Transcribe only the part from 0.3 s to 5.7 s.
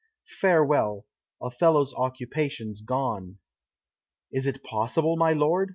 Farewell! Othello's occupation's gone." "Is it possible, my lord?"